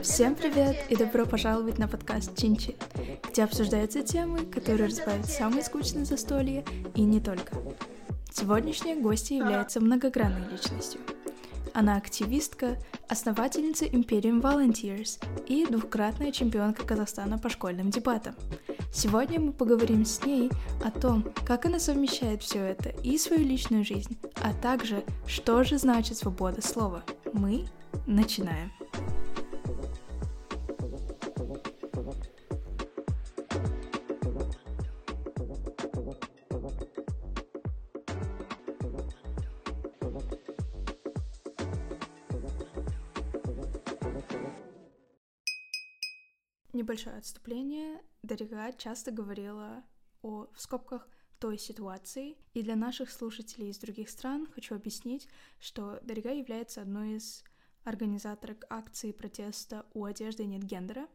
[0.00, 2.74] Всем привет и добро пожаловать на подкаст Чинчи,
[3.28, 6.64] где обсуждаются темы, которые разбавят самые скучные застолья
[6.94, 7.56] и не только.
[8.30, 11.00] Сегодняшняя гостья является многогранной личностью.
[11.74, 18.36] Она активистка, основательница Imperium Volunteers и двукратная чемпионка Казахстана по школьным дебатам.
[18.92, 20.52] Сегодня мы поговорим с ней
[20.84, 25.78] о том, как она совмещает все это и свою личную жизнь, а также, что же
[25.78, 27.02] значит свобода слова.
[27.32, 27.64] Мы
[28.06, 28.70] начинаем.
[46.94, 48.00] Небольшое отступление.
[48.22, 49.82] Дарига часто говорила
[50.22, 51.08] о, в скобках,
[51.40, 52.36] той ситуации.
[52.52, 55.28] И для наших слушателей из других стран хочу объяснить,
[55.58, 57.42] что Дарига является одной из
[57.82, 61.08] организаторок акции протеста «У одежды нет гендера»,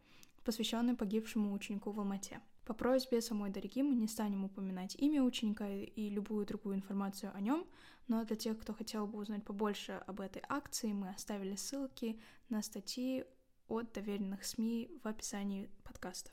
[0.44, 2.42] посвященной погибшему ученику в Алмате.
[2.66, 7.40] По просьбе самой Дариги мы не станем упоминать имя ученика и любую другую информацию о
[7.40, 7.66] нем,
[8.10, 12.20] но для тех, кто хотел бы узнать побольше об этой акции, мы оставили ссылки
[12.50, 13.24] на статьи
[13.70, 16.32] от доверенных СМИ в описании подкаста.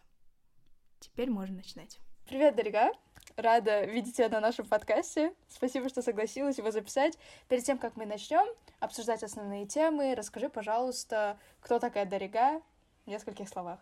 [0.98, 1.98] Теперь можно начинать.
[2.26, 2.90] Привет, Дарига!
[3.36, 5.34] Рада видеть тебя на нашем подкасте.
[5.48, 7.18] Спасибо, что согласилась его записать.
[7.48, 8.46] Перед тем, как мы начнем
[8.80, 12.62] обсуждать основные темы, расскажи, пожалуйста, кто такая Дарига
[13.04, 13.80] в нескольких словах.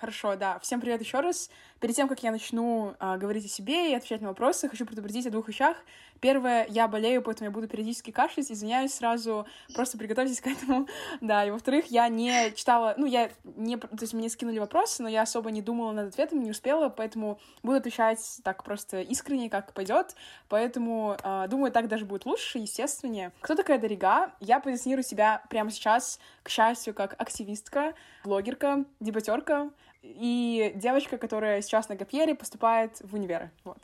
[0.00, 0.58] Хорошо, да.
[0.60, 1.50] Всем привет еще раз.
[1.80, 5.26] Перед тем, как я начну э, говорить о себе и отвечать на вопросы, хочу предупредить
[5.26, 5.78] о двух вещах.
[6.20, 8.52] Первое, я болею, поэтому я буду периодически кашлять.
[8.52, 10.86] Извиняюсь сразу, просто приготовьтесь к этому.
[11.22, 15.08] да, и во-вторых, я не читала, ну, я не, то есть мне скинули вопросы, но
[15.08, 19.72] я особо не думала над ответом, не успела, поэтому буду отвечать так просто искренне, как
[19.72, 20.14] пойдет.
[20.50, 23.32] Поэтому, э, думаю, так даже будет лучше, естественнее.
[23.40, 24.32] Кто такая Дарига?
[24.40, 29.70] Я позиционирую себя прямо сейчас, к счастью, как активистка, блогерка, дебатерка,
[30.02, 33.50] и девочка, которая сейчас на Гапьере, поступает в универ.
[33.64, 33.78] Вот.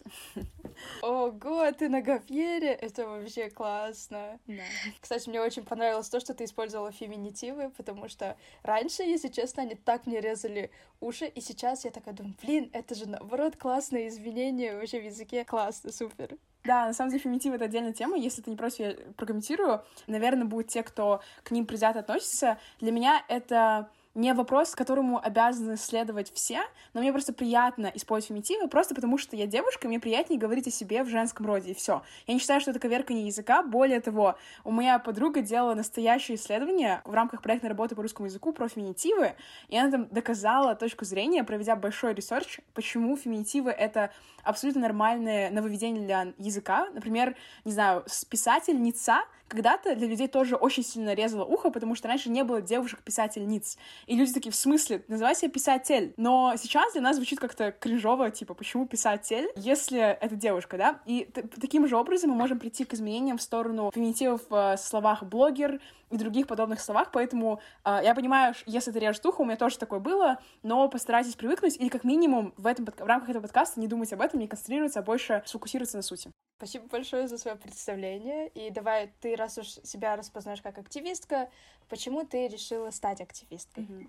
[1.03, 2.73] Ого, ты на Гапьере?
[2.73, 4.39] Это вообще классно.
[4.47, 4.63] Да.
[5.01, 9.75] Кстати, мне очень понравилось то, что ты использовала феминитивы, потому что раньше, если честно, они
[9.75, 14.77] так мне резали уши, и сейчас я такая думаю, блин, это же наоборот классное изменение
[14.77, 15.45] вообще в языке.
[15.45, 16.37] Классно, супер.
[16.65, 18.17] Да, на самом деле феминитив— это отдельная тема.
[18.17, 19.85] Если ты не против, я прокомментирую.
[20.09, 22.59] Наверное, будут те, кто к ним предвзято относится.
[22.81, 26.61] Для меня это не вопрос, которому обязаны следовать все,
[26.95, 30.71] но мне просто приятно использовать феминитивы, просто потому что я девушка, мне приятнее говорить о
[30.71, 32.03] себе в женском роде, и все.
[32.27, 37.03] Я не считаю, что это коверкание языка, более того, у моя подруга делала настоящее исследование
[37.05, 39.35] в рамках проектной работы по русскому языку про феминитивы,
[39.69, 44.11] и она там доказала точку зрения, проведя большой research, почему феминитивы— это
[44.43, 46.89] абсолютно нормальное нововведение для языка.
[46.95, 52.31] Например, не знаю, писательница когда-то для людей тоже очень сильно резало ухо, потому что раньше
[52.31, 53.79] не было девушек-писательниц.
[54.07, 56.15] И люди такие, в смысле, называй себя писатель.
[56.17, 61.01] Но сейчас для нас звучит как-то кринжово, типа, почему писатель, если это девушка, да?
[61.07, 61.29] И
[61.61, 65.81] таким же образом мы можем прийти к изменениям в сторону феминитивов в словах блогер
[66.11, 69.79] и других подобных словах, поэтому э, я понимаю, если это режет ухо, у меня тоже
[69.79, 73.89] такое было, но постарайтесь привыкнуть или как минимум в, этом, в рамках этого подкаста не
[73.89, 76.31] думать об этом, не концентрироваться, а больше сфокусироваться на сути.
[76.59, 78.49] Спасибо большое за свое представление.
[78.49, 81.51] И давай, ты раз уж себя распознаешь как активистка,
[81.89, 83.85] почему ты решила стать активисткой?
[83.85, 84.09] Mm-hmm.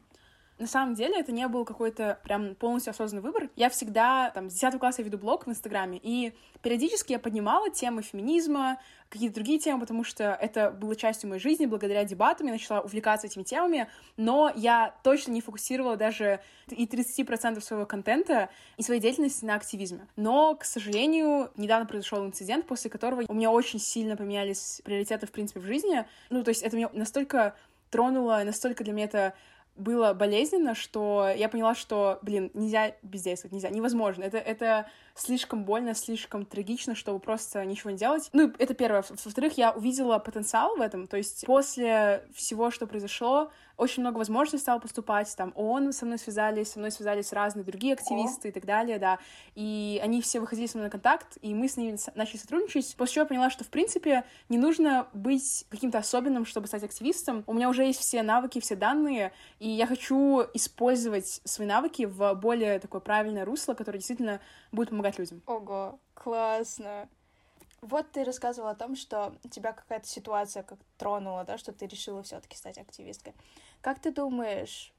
[0.57, 3.49] На самом деле это не был какой-то прям полностью осознанный выбор.
[3.55, 7.69] Я всегда, там, с 10 класса я веду блог в Инстаграме, и периодически я поднимала
[7.69, 8.79] темы феминизма,
[9.09, 13.27] какие-то другие темы, потому что это было частью моей жизни, благодаря дебатам я начала увлекаться
[13.27, 13.87] этими темами,
[14.17, 20.07] но я точно не фокусировала даже и 30% своего контента и своей деятельности на активизме.
[20.15, 25.31] Но, к сожалению, недавно произошел инцидент, после которого у меня очень сильно поменялись приоритеты, в
[25.31, 26.05] принципе, в жизни.
[26.31, 27.55] Ну, то есть это меня настолько
[27.91, 29.33] тронуло, настолько для меня это
[29.77, 34.23] было болезненно, что я поняла, что, блин, нельзя бездействовать, нельзя, невозможно.
[34.23, 34.87] Это, это
[35.17, 38.29] слишком больно, слишком трагично, чтобы просто ничего не делать.
[38.33, 39.03] Ну, это первое.
[39.09, 41.07] Во-вторых, я увидела потенциал в этом.
[41.07, 45.33] То есть после всего, что произошло, очень много возможностей стало поступать.
[45.37, 48.49] Там ООН со мной связались, со мной связались разные другие активисты О.
[48.49, 49.19] и так далее, да.
[49.55, 52.95] И они все выходили со мной на контакт, и мы с ними начали сотрудничать.
[52.97, 57.43] После чего я поняла, что, в принципе, не нужно быть каким-то особенным, чтобы стать активистом.
[57.45, 62.33] У меня уже есть все навыки, все данные, и я хочу использовать свои навыки в
[62.33, 64.41] более такое правильное русло, которое действительно
[64.71, 65.41] будет помогать людям.
[65.45, 67.09] Ого, классно.
[67.81, 72.23] Вот ты рассказывала о том, что тебя какая-то ситуация как тронула, да, что ты решила
[72.23, 73.33] все-таки стать активисткой.
[73.81, 74.93] Как ты думаешь,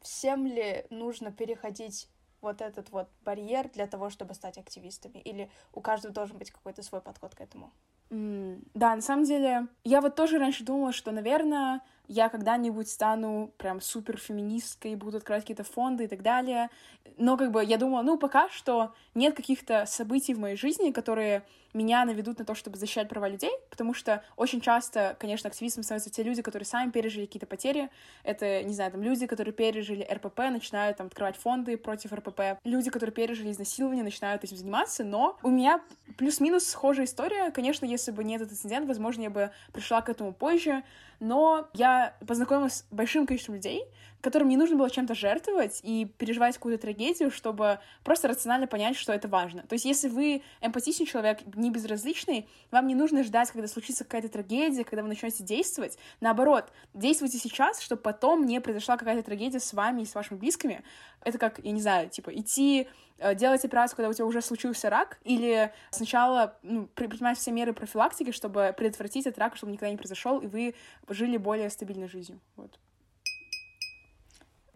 [0.00, 2.08] всем ли нужно переходить
[2.40, 5.18] вот этот вот барьер для того, чтобы стать активистами?
[5.18, 7.70] Или у каждого должен быть какой-то свой подход к этому?
[8.10, 13.52] Mm, да, на самом деле, я вот тоже раньше думала, что, наверное, я когда-нибудь стану
[13.58, 16.68] прям супер феминисткой, буду открывать какие-то фонды и так далее.
[17.16, 21.44] Но как бы я думала, ну, пока что нет каких-то событий в моей жизни, которые
[21.74, 26.10] меня наведут на то, чтобы защищать права людей, потому что очень часто, конечно, активистами становятся
[26.10, 27.88] те люди, которые сами пережили какие-то потери.
[28.24, 32.58] Это, не знаю, там люди, которые пережили РПП, начинают там открывать фонды против РПП.
[32.64, 35.02] Люди, которые пережили изнасилование, начинают этим заниматься.
[35.04, 35.80] Но у меня
[36.18, 37.50] плюс-минус схожая история.
[37.50, 40.82] Конечно, если бы не этот инцидент, возможно, я бы пришла к этому позже.
[41.22, 43.84] Но я познакомилась с большим количеством людей,
[44.20, 49.12] которым не нужно было чем-то жертвовать и переживать какую-то трагедию, чтобы просто рационально понять, что
[49.12, 49.62] это важно.
[49.62, 54.30] То есть, если вы эмпатичный человек, не безразличный, вам не нужно ждать, когда случится какая-то
[54.30, 55.96] трагедия, когда вы начнете действовать.
[56.20, 60.82] Наоборот, действуйте сейчас, чтобы потом не произошла какая-то трагедия с вами и с вашими близкими.
[61.24, 62.88] Это как, я не знаю, типа, идти
[63.34, 68.32] делать операцию, когда у тебя уже случился рак, или сначала ну, принимать все меры профилактики,
[68.32, 70.74] чтобы предотвратить этот рак, чтобы никогда не произошел, и вы
[71.08, 72.40] жили более стабильной жизнью.
[72.56, 72.78] Вот.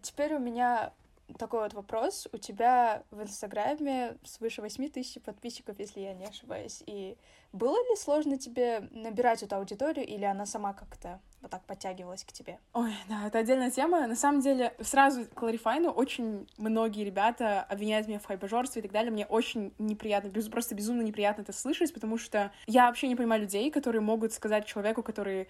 [0.01, 0.93] Теперь у меня
[1.37, 2.27] такой вот вопрос.
[2.31, 6.83] У тебя в Инстаграме свыше 8 тысяч подписчиков, если я не ошибаюсь.
[6.85, 7.17] И
[7.51, 12.31] было ли сложно тебе набирать эту аудиторию, или она сама как-то вот так подтягивалась к
[12.31, 12.59] тебе?
[12.73, 14.07] Ой, да, это отдельная тема.
[14.07, 19.11] На самом деле, сразу кларифайну, очень многие ребята обвиняют меня в хайбажорстве и так далее.
[19.11, 23.41] Мне очень неприятно, без, просто безумно неприятно это слышать, потому что я вообще не понимаю
[23.41, 25.47] людей, которые могут сказать человеку, который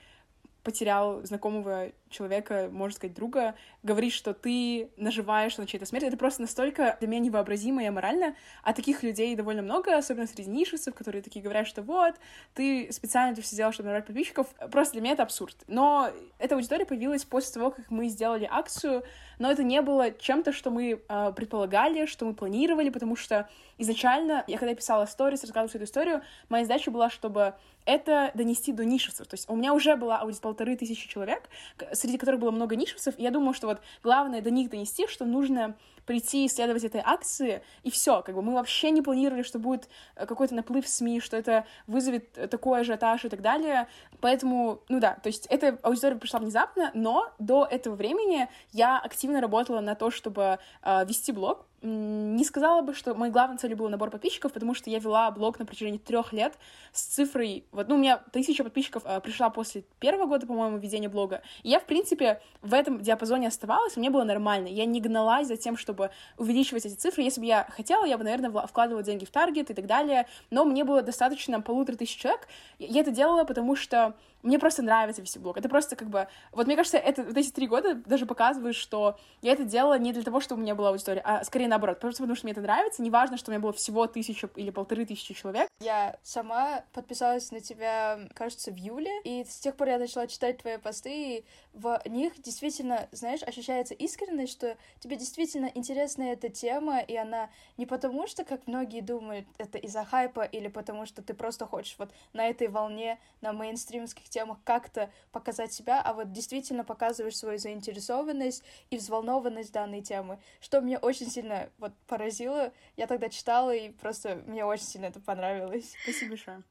[0.63, 6.41] потерял знакомого человека, можно сказать, друга, говорить, что ты наживаешь на чьей-то смерти, это просто
[6.41, 11.21] настолько для меня невообразимо и аморально, а таких людей довольно много, особенно среди нишевцев, которые
[11.21, 12.15] такие говорят, что вот,
[12.53, 15.55] ты специально это все сделал, чтобы набрать подписчиков, просто для меня это абсурд.
[15.67, 16.09] Но
[16.39, 19.03] эта аудитория появилась после того, как мы сделали акцию,
[19.39, 24.43] но это не было чем-то, что мы э, предполагали, что мы планировали, потому что изначально,
[24.47, 27.53] я когда писала сторис, рассказывала всю эту историю, моя задача была, чтобы
[27.85, 29.27] это донести до нишевцев.
[29.27, 31.49] То есть у меня уже была аудитория полторы тысячи человек,
[31.97, 35.25] среди которых было много нишевцев, и я думала, что вот главное до них донести, что
[35.25, 39.89] нужно прийти исследовать этой акции, и все, как бы мы вообще не планировали, что будет
[40.15, 43.87] э, какой-то наплыв СМИ, что это вызовет такой ажиотаж и так далее,
[44.21, 49.41] поэтому, ну да, то есть эта аудитория пришла внезапно, но до этого времени я активно
[49.41, 53.87] работала на то, чтобы э, вести блог, не сказала бы, что моей главной целью был
[53.89, 56.57] набор подписчиков, потому что я вела блог на протяжении трех лет
[56.91, 57.65] с цифрой...
[57.71, 61.43] Вот, ну, у меня тысяча подписчиков э, пришла после первого года, по-моему, ведения блога.
[61.61, 64.67] И я, в принципе, в этом диапазоне оставалась, мне было нормально.
[64.67, 67.21] Я не гналась за тем, чтобы увеличивать эти цифры.
[67.21, 70.27] Если бы я хотела, я бы, наверное, вкладывала деньги в таргет и так далее.
[70.49, 72.47] Но мне было достаточно полутора тысяч человек.
[72.79, 74.15] Я это делала, потому что
[74.47, 75.57] мне просто нравится вести блог.
[75.57, 76.27] Это просто как бы...
[76.51, 80.13] Вот мне кажется, это, вот эти три года даже показывают, что я это делала не
[80.13, 82.61] для того, чтобы у меня была аудитория, а скорее наоборот, просто потому что мне это
[82.61, 83.01] нравится.
[83.01, 85.67] Неважно, что у меня было всего тысяча или полторы тысячи человек.
[85.81, 90.57] Я сама подписалась на тебя, кажется, в июле, и с тех пор я начала читать
[90.59, 96.99] твои посты, и в них действительно, знаешь, ощущается искренность, что тебе действительно интересна эта тема,
[96.99, 101.33] и она не потому, что, как многие думают, это из-за хайпа, или потому что ты
[101.33, 106.31] просто хочешь вот на этой волне, на мейнстримских этих темах как-то показать себя, а вот
[106.31, 112.71] действительно показываешь свою заинтересованность и взволнованность данной темы, что мне очень сильно вот поразило.
[112.95, 115.95] Я тогда читала, и просто мне очень сильно это понравилось.
[116.03, 116.63] Спасибо большое.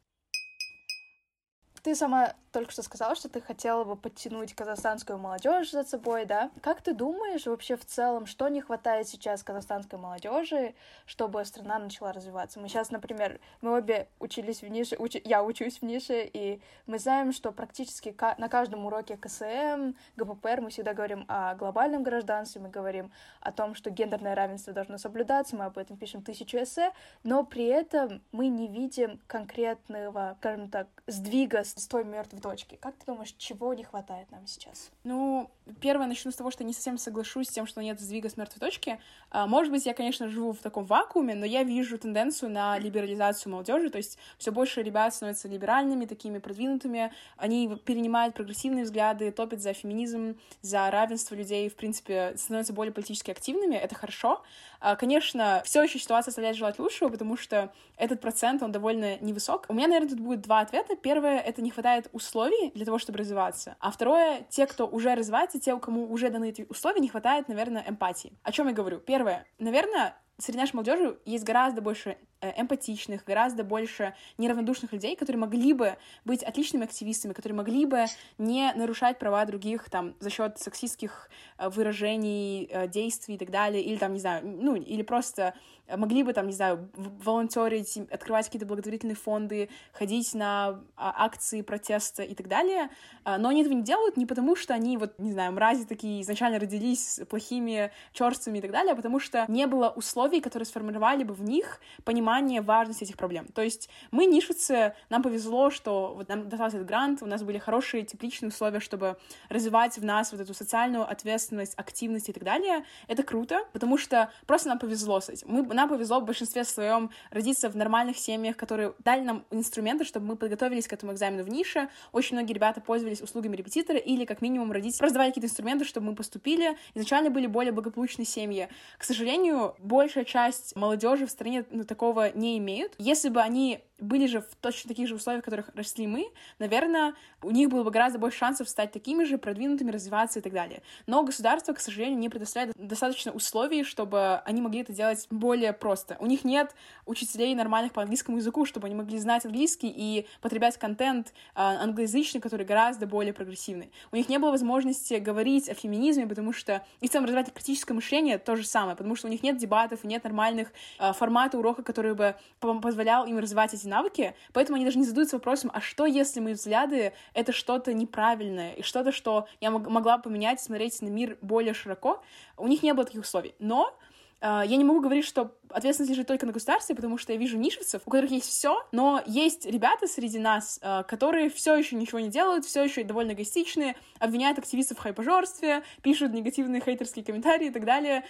[1.86, 6.50] Ты сама только что сказала, что ты хотела бы подтянуть казахстанскую молодежь за собой, да?
[6.62, 10.74] Как ты думаешь вообще в целом, что не хватает сейчас казахстанской молодежи,
[11.04, 12.58] чтобы страна начала развиваться?
[12.58, 15.16] Мы сейчас, например, мы обе учились в нише, уч...
[15.22, 20.70] я учусь в нише, и мы знаем, что практически на каждом уроке КСМ, ГППР мы
[20.70, 23.12] всегда говорим о глобальном гражданстве, мы говорим
[23.42, 26.90] о том, что гендерное равенство должно соблюдаться, мы об этом пишем тысячу эссе,
[27.22, 32.76] но при этом мы не видим конкретного, скажем так, сдвига с той мертвой точки.
[32.76, 34.90] Как ты думаешь, чего не хватает нам сейчас?
[35.04, 35.50] Ну,
[35.82, 38.60] первое, начну с того, что не совсем соглашусь с тем, что нет сдвига с мертвой
[38.60, 38.98] точки.
[39.30, 43.52] А, может быть, я, конечно, живу в таком вакууме, но я вижу тенденцию на либерализацию
[43.52, 49.60] молодежи, то есть все больше ребят становятся либеральными, такими продвинутыми, они перенимают прогрессивные взгляды, топят
[49.60, 54.42] за феминизм, за равенство людей, в принципе, становятся более политически активными, это хорошо.
[54.80, 59.66] А, конечно, все еще ситуация оставляет желать лучшего, потому что этот процент, он довольно невысок.
[59.68, 60.96] У меня, наверное, тут будет два ответа.
[60.96, 63.76] Первое— это не хватает условий для того, чтобы развиваться.
[63.80, 67.84] А второе, те, кто уже развивается, те, кому уже даны эти условия, не хватает, наверное,
[67.86, 68.38] эмпатии.
[68.42, 68.98] О чем я говорю?
[68.98, 75.40] Первое, наверное, среди нашей молодежи есть гораздо больше э, эмпатичных, гораздо больше неравнодушных людей, которые
[75.40, 78.04] могли бы быть отличными активистами, которые могли бы
[78.36, 83.82] не нарушать права других там за счет сексистских э, выражений, э, действий и так далее,
[83.82, 85.54] или там, не знаю, ну, или просто
[85.88, 92.24] могли бы там, не знаю, волонтерить, открывать какие-то благотворительные фонды, ходить на а, акции протеста
[92.24, 92.90] и так далее,
[93.24, 96.58] но они этого не делают не потому, что они вот, не знаю, мрази такие изначально
[96.58, 101.34] родились плохими, черствыми и так далее, а потому что не было условий, которые сформировали бы
[101.34, 103.46] в них понимание важности этих проблем.
[103.48, 107.58] То есть мы, нишицы, нам повезло, что вот нам достался этот грант, у нас были
[107.58, 109.16] хорошие тепличные условия, чтобы
[109.48, 112.84] развивать в нас вот эту социальную ответственность, активность и так далее.
[113.08, 115.48] Это круто, потому что просто нам повезло с этим.
[115.48, 120.26] Мы нам повезло в большинстве своем родиться в нормальных семьях, которые дали нам инструменты, чтобы
[120.26, 121.88] мы подготовились к этому экзамену в нише.
[122.12, 126.14] Очень многие ребята пользовались услугами репетитора или, как минимум, родители просто какие-то инструменты, чтобы мы
[126.14, 126.76] поступили.
[126.94, 128.68] Изначально были более благополучные семьи.
[128.98, 129.74] К сожалению,
[130.16, 132.94] большая часть молодежи в стране ну, такого не имеют.
[132.98, 137.14] Если бы они были же в точно таких же условиях, в которых росли мы, наверное,
[137.42, 140.82] у них было бы гораздо больше шансов стать такими же, продвинутыми, развиваться и так далее.
[141.06, 146.16] Но государство, к сожалению, не предоставляет достаточно условий, чтобы они могли это делать более просто.
[146.20, 146.74] У них нет
[147.06, 152.40] учителей нормальных по английскому языку, чтобы они могли знать английский и потреблять контент э, англоязычный,
[152.40, 153.90] который гораздо более прогрессивный.
[154.12, 157.94] У них не было возможности говорить о феминизме, потому что и в целом развивать критическое
[157.94, 161.58] мышление то же самое, потому что у них нет дебатов и нет нормальных э, формата
[161.58, 165.80] урока, который бы позволял им развивать эти навыки, поэтому они даже не задаются вопросом, а
[165.80, 171.08] что, если мои взгляды— это что-то неправильное, и что-то, что я могла поменять, смотреть на
[171.08, 172.22] мир более широко.
[172.56, 173.54] У них не было таких условий.
[173.58, 173.96] Но
[174.42, 178.02] я не могу говорить, что ответственность лежит только на государстве, потому что я вижу нишевцев,
[178.04, 182.28] у которых есть все, но есть ребята среди нас, а, которые все еще ничего не
[182.28, 187.84] делают, все еще довольно эгоистичные, обвиняют активистов в хайпожорстве, пишут негативные хейтерские комментарии и так
[187.84, 188.24] далее.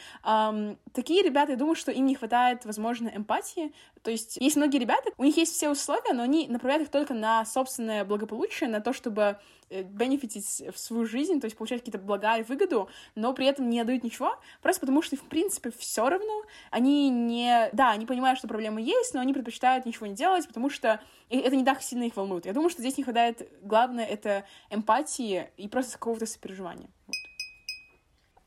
[0.92, 3.72] Такие ребята, я думаю, что им не хватает, возможно, эмпатии.
[4.02, 7.14] То есть есть многие ребята, у них есть все условия, но они направляют их только
[7.14, 9.38] на собственное благополучие, на то, чтобы
[9.70, 13.80] бенефитить в свою жизнь, то есть получать какие-то блага и выгоду, но при этом не
[13.80, 16.42] отдают ничего, просто потому что, в принципе, все равно.
[16.70, 17.68] Они не...
[17.72, 21.56] Да, они понимают, что проблемы есть, но они предпочитают ничего не делать, потому что это
[21.56, 22.46] не так сильно их волнует.
[22.46, 26.88] Я думаю, что здесь не хватает, главное, это эмпатии и просто какого-то сопереживания.
[27.06, 27.16] Вот.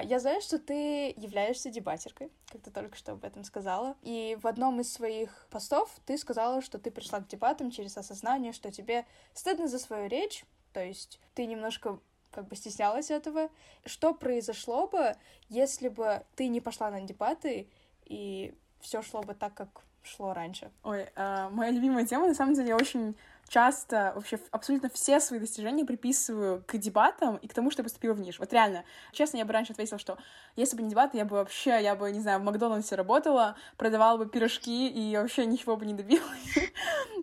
[0.02, 3.98] Я знаю, что ты являешься дебатеркой, как ты только что об этом сказала.
[4.02, 8.54] И в одном из своих постов ты сказала, что ты пришла к дебатам через осознание,
[8.54, 12.00] что тебе стыдно за свою речь, то есть ты немножко
[12.32, 13.50] как бы стеснялась этого.
[13.86, 15.16] Что произошло бы,
[15.50, 17.70] если бы ты не пошла на дебаты
[18.06, 20.72] и все шло бы так, как шло раньше?
[20.84, 23.16] Ой, э, моя любимая тема, на самом деле, я очень
[23.50, 28.14] часто вообще абсолютно все свои достижения приписываю к дебатам и к тому, что я поступила
[28.14, 28.40] в ниш.
[28.40, 30.18] Вот реально, честно, я бы раньше ответила, что
[30.56, 34.18] если бы не дебаты, я бы вообще, я бы, не знаю, в Макдональдсе работала, продавала
[34.18, 36.24] бы пирожки и вообще ничего бы не добилась.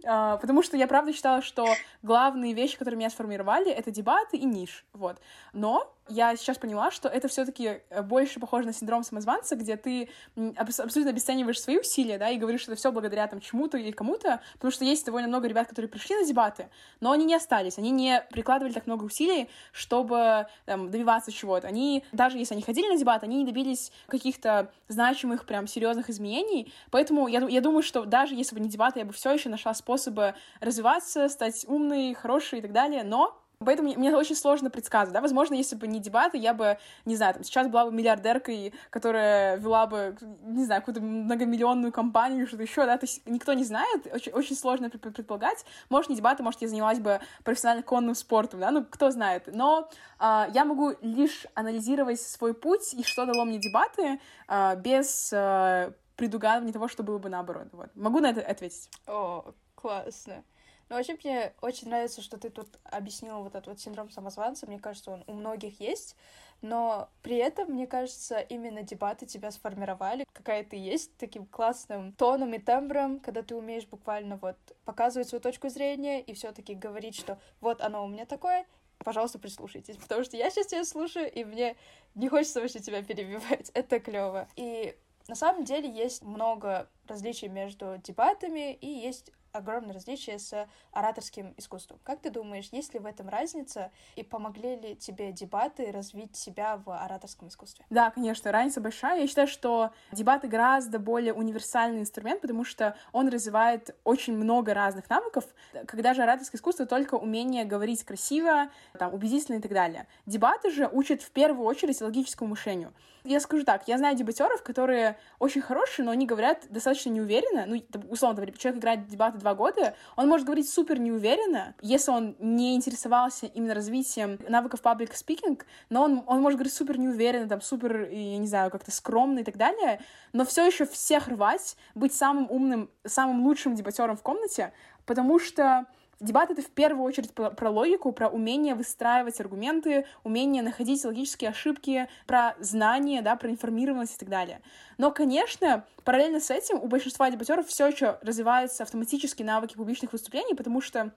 [0.09, 1.66] А, потому что я правда считала, что
[2.02, 4.85] главные вещи, которые меня сформировали, это дебаты и ниш.
[4.92, 5.18] Вот.
[5.52, 10.09] Но я сейчас поняла, что это все-таки э, больше похоже на синдром самозванца, где ты
[10.56, 14.40] абсолютно обесцениваешь свои усилия, да, и говоришь, что это все благодаря там чему-то или кому-то,
[14.54, 16.68] потому что есть довольно много ребят, которые пришли на дебаты,
[17.00, 21.68] но они не остались, они не прикладывали так много усилий, чтобы там, добиваться чего-то.
[21.68, 26.73] Они, даже если они ходили на дебаты, они не добились каких-то значимых, прям серьезных изменений,
[26.90, 29.75] поэтому я, я думаю, что даже если бы не дебаты, я бы все еще нашла
[29.75, 35.22] способы развиваться, стать умной, хорошей и так далее, но Поэтому мне очень сложно предсказывать, да,
[35.22, 39.56] возможно, если бы не дебаты, я бы, не знаю, там, сейчас была бы миллиардеркой, которая
[39.56, 43.64] вела бы, не знаю, какую-то многомиллионную компанию или что-то еще, да, то есть никто не
[43.64, 48.60] знает, очень, очень сложно предполагать, может, не дебаты, может, я занялась бы профессионально конным спортом,
[48.60, 49.88] да, ну, кто знает, но
[50.20, 55.92] э, я могу лишь анализировать свой путь и что дало мне дебаты э, без э,
[56.16, 57.88] предугадывания того, что было бы наоборот, вот.
[57.94, 58.90] Могу на это ответить?
[59.06, 60.44] О, классно.
[60.88, 64.66] Ну, вообще мне очень нравится, что ты тут объяснила вот этот вот синдром самозванца.
[64.66, 66.16] Мне кажется, он у многих есть.
[66.62, 72.55] Но при этом, мне кажется, именно дебаты тебя сформировали, какая ты есть, таким классным тоном
[72.55, 77.16] и тембром, когда ты умеешь буквально вот показывать свою точку зрения и все таки говорить,
[77.16, 78.64] что вот оно у меня такое,
[78.99, 81.76] пожалуйста, прислушайтесь, потому что я сейчас тебя слушаю, и мне
[82.14, 83.71] не хочется вообще тебя перебивать.
[83.75, 84.49] Это клево.
[84.57, 84.97] И
[85.28, 91.98] на самом деле есть много различий между дебатами и есть огромное различие с ораторским искусством.
[92.04, 96.76] Как ты думаешь, есть ли в этом разница, и помогли ли тебе дебаты развить себя
[96.76, 97.84] в ораторском искусстве?
[97.90, 99.20] Да, конечно, разница большая.
[99.20, 105.08] Я считаю, что дебаты гораздо более универсальный инструмент, потому что он развивает очень много разных
[105.10, 105.44] навыков,
[105.86, 110.06] когда же ораторское искусство только умение говорить красиво, там, убедительно и так далее.
[110.26, 112.92] Дебаты же учат в первую очередь логическому мышлению.
[113.25, 117.66] Я скажу так, я знаю дебатеров, которые очень хорошие, но они говорят достаточно неуверенно.
[117.66, 122.34] Ну, условно говоря, человек играет дебаты два года, он может говорить супер неуверенно, если он
[122.40, 127.60] не интересовался именно развитием навыков public speaking, но он, он может говорить супер неуверенно, там,
[127.60, 130.00] супер, я не знаю, как-то скромно и так далее,
[130.32, 134.72] но все еще всех рвать, быть самым умным, самым лучшим дебатером в комнате,
[135.04, 135.86] потому что
[136.18, 141.50] Дебат— это в первую очередь про, про логику, про умение выстраивать аргументы, умение находить логические
[141.50, 144.62] ошибки, про знания, да, про информированность и так далее.
[144.96, 150.54] Но, конечно, параллельно с этим у большинства дебатеров все еще развиваются автоматические навыки публичных выступлений,
[150.54, 151.12] потому что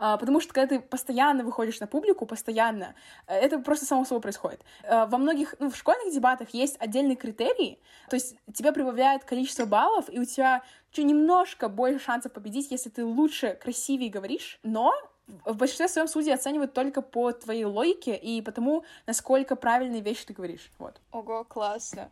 [0.00, 2.94] потому что когда ты постоянно выходишь на публику, постоянно,
[3.26, 4.64] э, это просто само собой происходит.
[4.82, 7.78] Э, во многих, ну, в школьных дебатах есть отдельный критерий,
[8.08, 12.88] то есть тебе прибавляют количество баллов, и у тебя чуть немножко больше шансов победить, если
[12.88, 14.92] ты лучше, красивее говоришь, но
[15.44, 20.32] в большинстве своем судьи оценивают только по твоей логике и потому, насколько правильные вещи ты
[20.32, 20.70] говоришь.
[20.78, 21.00] Вот.
[21.12, 22.10] Ого, классно.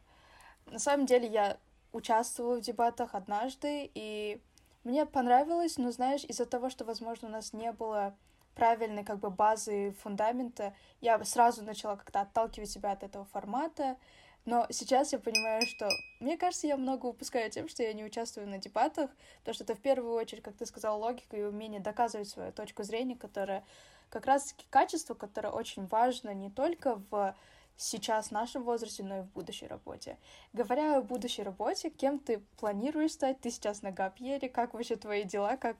[0.66, 1.56] На самом деле я
[1.92, 4.40] участвовала в дебатах однажды, и
[4.88, 8.16] мне понравилось, но, знаешь, из-за того, что, возможно, у нас не было
[8.54, 13.98] правильной как бы базы фундамента, я сразу начала как-то отталкивать себя от этого формата,
[14.46, 15.90] но сейчас я понимаю, что
[16.20, 19.74] мне кажется, я много упускаю тем, что я не участвую на дебатах, потому что это
[19.74, 23.64] в первую очередь, как ты сказал, логика и умение доказывать свою точку зрения, которая
[24.08, 27.36] как раз-таки качество, которое очень важно не только в
[27.78, 30.18] сейчас в нашем возрасте, но и в будущей работе.
[30.52, 33.40] Говоря о будущей работе, кем ты планируешь стать?
[33.40, 35.56] Ты сейчас на Гапьере, как вообще твои дела?
[35.56, 35.76] Как...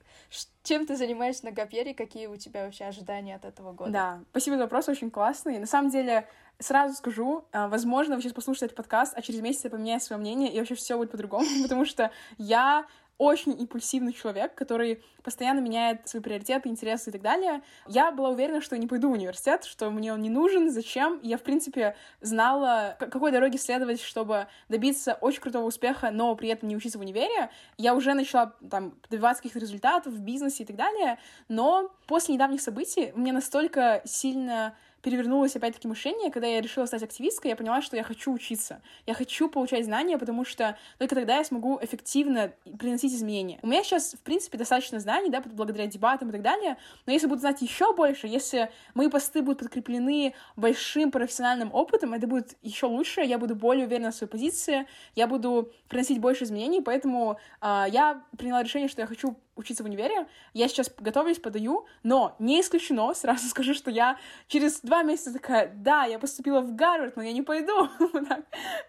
[0.63, 1.95] Чем ты занимаешься на Гапьере?
[1.95, 3.91] Какие у тебя вообще ожидания от этого года?
[3.91, 5.59] Да, спасибо за вопрос, очень классный.
[5.59, 6.29] На самом деле,
[6.61, 10.21] сразу скажу, а, возможно, вы сейчас послушаете этот подкаст, а через месяц я поменяю свое
[10.21, 12.87] мнение, и вообще все будет по-другому, потому что я
[13.19, 17.63] очень импульсивный человек, который постоянно меняет свои приоритеты, интересы и так далее.
[17.87, 21.21] Я была уверена, что я не пойду в университет, что мне он не нужен, зачем.
[21.23, 26.69] Я, в принципе, знала, какой дороге следовать, чтобы добиться очень крутого успеха, но при этом
[26.69, 27.51] не учиться в универе.
[27.77, 32.61] Я уже начала там добиваться каких-то результатов в бизнесе и так далее, но после недавних
[32.61, 34.75] событий мне настолько сильно
[35.09, 38.83] перевернулось опять-таки мышление, когда я решила стать активисткой, я поняла, что я хочу учиться.
[39.07, 43.59] Я хочу получать знания, потому что только тогда я смогу эффективно приносить изменения.
[43.63, 47.27] У меня сейчас, в принципе, достаточно знаний, да, благодаря дебатам и так далее, но если
[47.27, 52.85] буду знать еще больше, если мои посты будут подкреплены большим профессиональным опытом, это будет еще
[52.85, 57.85] лучше, я буду более уверена в своей позиции, я буду приносить больше изменений, поэтому э,
[57.89, 60.27] я приняла решение, что я хочу учиться в универе.
[60.55, 64.17] Я сейчас готовлюсь, подаю, но не исключено, сразу скажу, что я
[64.47, 67.89] через два месяца такая, да, я поступила в Гарвард, но я не пойду.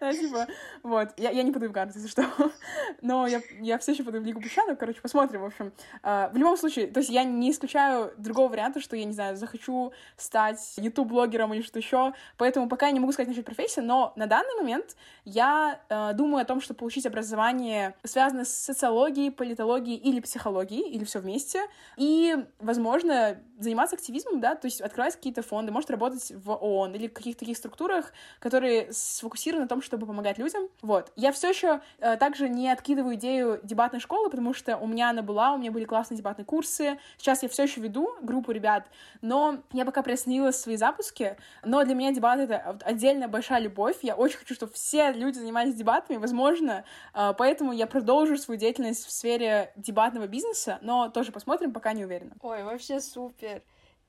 [0.00, 0.46] да, типа,
[0.82, 2.24] вот, я, не пойду в Гарвард, если что.
[3.02, 5.72] но я, все еще пойду в Лигу песчанок, короче, посмотрим, в общем.
[6.02, 9.36] Uh, в любом случае, то есть я не исключаю другого варианта, что я, не знаю,
[9.36, 14.12] захочу стать YouTube-блогером или что еще, поэтому пока я не могу сказать насчет профессии, но
[14.16, 19.96] на данный момент я uh, думаю о том, что получить образование, связанное с социологией, политологией
[19.96, 21.62] или психологией, психологии или все вместе,
[21.96, 27.08] и, возможно, заниматься активизмом, да, то есть открывать какие-то фонды, может работать в ООН или
[27.08, 30.68] в каких-то таких структурах, которые сфокусированы на том, чтобы помогать людям.
[30.82, 31.12] Вот.
[31.14, 35.22] Я все еще э, также не откидываю идею дебатной школы, потому что у меня она
[35.22, 36.98] была, у меня были классные дебатные курсы.
[37.18, 38.86] Сейчас я все еще веду группу ребят,
[39.20, 43.98] но я пока приостановила свои запуски, но для меня дебаты— это отдельная большая любовь.
[44.02, 49.06] Я очень хочу, чтобы все люди занимались дебатами, возможно, э, поэтому я продолжу свою деятельность
[49.06, 50.49] в сфере дебатного бизнеса,
[50.80, 52.36] но тоже посмотрим, пока не уверена.
[52.42, 53.62] Ой, вообще супер.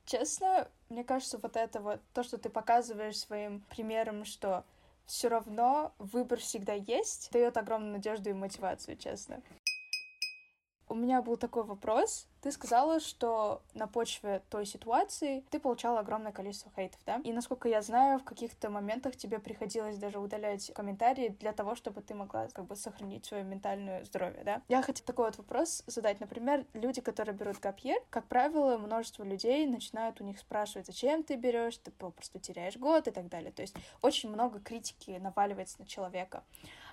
[0.04, 4.64] Честно, мне кажется, вот это вот, то, что ты показываешь своим примером, что
[5.06, 9.42] все равно выбор всегда есть, дает огромную надежду и мотивацию, честно.
[10.92, 12.28] У меня был такой вопрос.
[12.42, 17.18] Ты сказала, что на почве той ситуации ты получала огромное количество хейтов, да?
[17.24, 22.02] И насколько я знаю, в каких-то моментах тебе приходилось даже удалять комментарии для того, чтобы
[22.02, 24.60] ты могла как бы сохранить свое ментальное здоровье, да?
[24.68, 26.20] Я хочу такой вот вопрос задать.
[26.20, 31.36] Например, люди, которые берут гапьер, как правило, множество людей начинают у них спрашивать, зачем ты
[31.36, 33.50] берешь, ты попросту теряешь год и так далее.
[33.50, 36.44] То есть очень много критики наваливается на человека.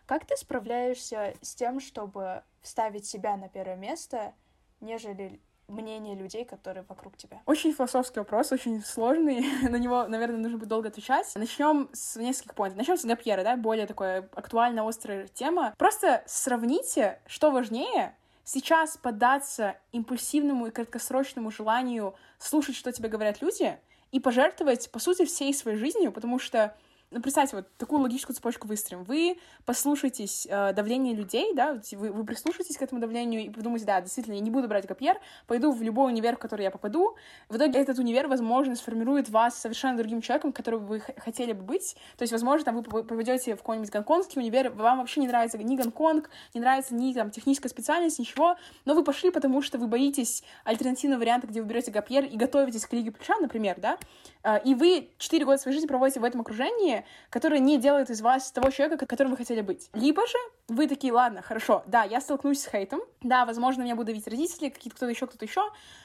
[0.10, 4.34] Как ты справляешься с тем, чтобы вставить себя на первое место,
[4.82, 7.44] нежели мнение людей, которые вокруг тебя?
[7.46, 9.46] Очень философский вопрос, очень сложный.
[9.70, 11.32] на него, наверное, нужно будет долго отвечать.
[11.36, 12.80] Начнем с нескольких поинтов.
[12.80, 15.76] Начнем с Гапьера, да, более такая актуальная, острая тема.
[15.78, 23.78] Просто сравните, что важнее, сейчас поддаться импульсивному и краткосрочному желанию слушать, что тебе говорят люди,
[24.12, 26.76] и пожертвовать, по сути, всей своей жизнью, потому что
[27.12, 29.04] ну, представьте, вот такую логическую цепочку выстроим.
[29.04, 34.00] Вы послушаетесь э, давление людей, да, вы, вы прислушаетесь к этому давлению и подумаете, да,
[34.00, 37.16] действительно, я не буду брать ГПР, пойду в любой универ, в который я попаду.
[37.50, 41.96] В итоге этот универ, возможно, сформирует вас совершенно другим человеком, которым вы хотели бы быть.
[42.18, 45.76] То есть, возможно, там вы поведете в какой-нибудь гонконгский универ, вам вообще не нравится ни
[45.76, 50.44] Гонконг, не нравится ни там техническая специальность, ничего, но вы пошли, потому что вы боитесь
[50.64, 53.98] альтернативного варианта, где вы берете ГПР и готовитесь к Лиге Плеча, например, да,
[54.44, 56.99] э, и вы 4 года своей жизни проводите в этом окружении,
[57.30, 59.90] которые не делают из вас того человека, которым вы хотели быть.
[59.94, 64.10] Либо же вы такие, ладно, хорошо, да, я столкнусь с хейтом, да, возможно, меня будут
[64.10, 65.62] видеть родители, какие-то кто-то еще, кто-то еще,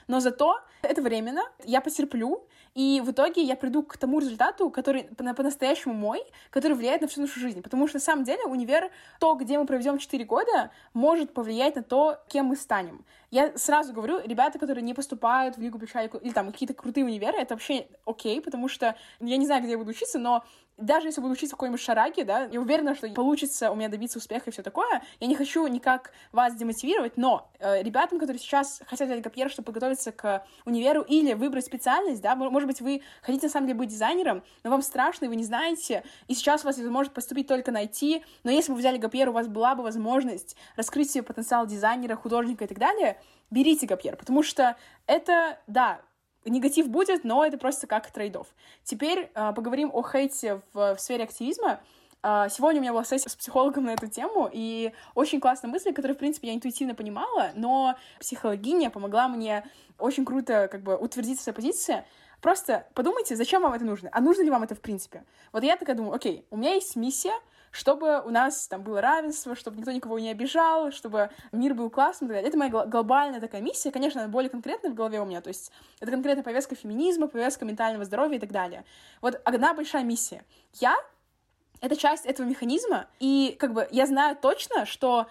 [0.08, 5.04] но зато это временно, я потерплю, и в итоге я приду к тому результату, который
[5.04, 7.62] по-настоящему мой, который влияет на всю нашу жизнь.
[7.62, 11.84] Потому что, на самом деле, универ, то, где мы проведем 4 года, может повлиять на
[11.84, 13.04] то, кем мы станем.
[13.30, 17.38] Я сразу говорю, ребята, которые не поступают в Лигу Плеча или там какие-то крутые универы,
[17.38, 20.44] это вообще окей, потому что я не знаю, где я буду учиться, но
[20.76, 24.18] даже если буду учиться в какой-нибудь шараге, да, я уверена, что получится у меня добиться
[24.18, 25.02] успеха и все такое.
[25.20, 29.66] Я не хочу никак вас демотивировать, но э, ребятам, которые сейчас хотят взять ГПР, чтобы
[29.66, 33.88] подготовиться к универу или выбрать специальность, да, может быть, вы хотите на самом деле быть
[33.88, 37.70] дизайнером, но вам страшно, и вы не знаете, и сейчас у вас может поступить только
[37.70, 41.22] на IT, но если бы вы взяли ГПР, у вас была бы возможность раскрыть себе
[41.22, 46.00] потенциал дизайнера, художника и так далее, берите ГПР, потому что это, да,
[46.44, 48.46] негатив будет, но это просто как трейдов.
[48.82, 51.80] Теперь э, поговорим о хейте в, в сфере активизма.
[52.22, 55.92] Э, сегодня у меня была сессия с психологом на эту тему, и очень классная мысль,
[55.92, 59.64] которую, в принципе, я интуитивно понимала, но психологиня помогла мне
[59.98, 62.04] очень круто как бы утвердить свою позицию.
[62.40, 65.24] Просто подумайте, зачем вам это нужно, а нужно ли вам это в принципе.
[65.52, 67.32] Вот я такая думаю, окей, у меня есть миссия,
[67.74, 72.30] чтобы у нас там было равенство, чтобы никто никого не обижал, чтобы мир был классным
[72.30, 72.48] и так далее.
[72.48, 75.72] Это моя глобальная такая миссия, конечно, она более конкретная в голове у меня, то есть
[75.98, 78.84] это конкретная повестка феминизма, повестка ментального здоровья и так далее.
[79.20, 80.44] Вот одна большая миссия.
[80.74, 80.96] Я—
[81.80, 85.26] это часть этого механизма, и как бы я знаю точно, что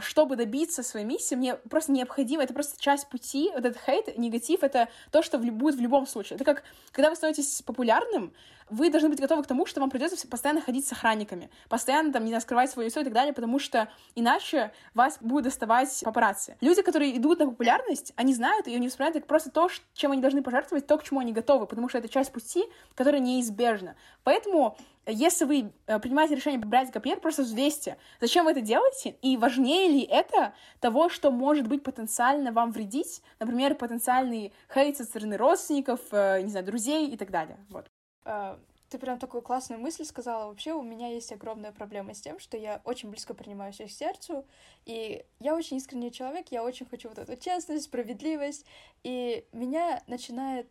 [0.00, 4.62] чтобы добиться своей миссии, мне просто необходимо, это просто часть пути, вот этот хейт, негатив,
[4.62, 6.36] это то, что будет в любом случае.
[6.36, 8.32] Это как, когда вы становитесь популярным,
[8.70, 12.24] вы должны быть готовы к тому, что вам придется постоянно ходить с охранниками, постоянно там,
[12.24, 16.56] не знаю, скрывать свое лицо и так далее, потому что иначе вас будут доставать папарацци.
[16.60, 20.22] Люди, которые идут на популярность, они знают, и они воспринимают это просто то, чем они
[20.22, 23.96] должны пожертвовать, то, к чему они готовы, потому что это часть пути, которая неизбежна.
[24.22, 29.36] Поэтому если вы э, принимаете решение брать ГПР, просто взвесьте, зачем вы это делаете, и
[29.36, 35.36] важнее ли это того, что может быть потенциально вам вредить, например, потенциальный хейт со стороны
[35.36, 37.58] родственников, э, не знаю, друзей и так далее.
[37.68, 37.86] Вот.
[38.24, 40.46] А, ты прям такую классную мысль сказала.
[40.46, 43.92] Вообще у меня есть огромная проблема с тем, что я очень близко принимаю всех к
[43.92, 44.46] сердцу,
[44.84, 48.64] и я очень искренний человек, я очень хочу вот эту честность, справедливость,
[49.02, 50.68] и меня начинает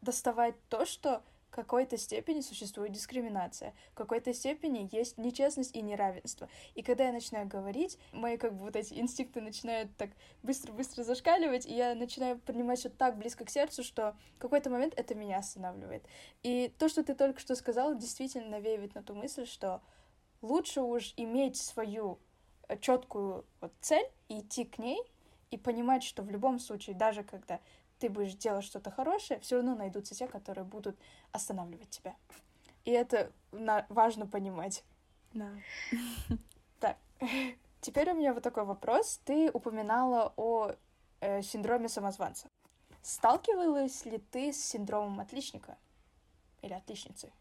[0.00, 6.48] доставать то, что какой-то степени существует дискриминация, в какой-то степени есть нечестность и неравенство.
[6.74, 10.10] И когда я начинаю говорить, мои как бы вот эти инстинкты начинают так
[10.42, 14.94] быстро-быстро зашкаливать, и я начинаю принимать все так близко к сердцу, что в какой-то момент
[14.96, 16.04] это меня останавливает.
[16.42, 19.82] И то, что ты только что сказал, действительно навеивает на ту мысль, что
[20.42, 22.18] лучше уж иметь свою
[22.68, 25.02] э, четкую вот цель и идти к ней,
[25.50, 27.60] и понимать, что в любом случае, даже когда
[28.00, 30.98] ты будешь делать что-то хорошее, все равно найдутся те, которые будут
[31.32, 32.16] останавливать тебя.
[32.84, 34.84] И это важно понимать.
[35.32, 35.50] Да.
[36.80, 36.96] Так.
[37.80, 39.20] Теперь у меня вот такой вопрос.
[39.24, 40.72] Ты упоминала о
[41.20, 42.48] э, синдроме самозванца.
[43.02, 45.76] Сталкивалась ли ты с синдромом отличника
[46.62, 47.32] или отличницы?